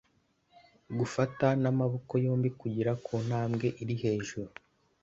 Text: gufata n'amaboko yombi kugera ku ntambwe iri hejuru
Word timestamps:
gufata 0.99 1.47
n'amaboko 1.61 2.13
yombi 2.25 2.49
kugera 2.59 2.91
ku 3.05 3.13
ntambwe 3.25 3.67
iri 3.81 3.95
hejuru 4.03 4.51